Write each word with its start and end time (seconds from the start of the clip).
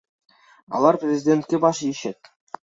Алар 0.79 0.95
президентке 1.05 1.55
баш 1.69 1.77
ийишет. 1.91 2.19